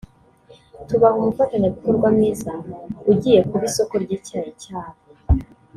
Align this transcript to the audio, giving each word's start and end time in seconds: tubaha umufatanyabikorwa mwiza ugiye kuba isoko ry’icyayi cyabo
tubaha 0.87 1.15
umufatanyabikorwa 1.21 2.07
mwiza 2.15 2.53
ugiye 3.11 3.39
kuba 3.49 3.63
isoko 3.69 3.93
ry’icyayi 4.03 4.51
cyabo 4.61 5.01